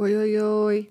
Uy, 0.00 0.16
uy, 0.16 0.38
uy. 0.40 0.88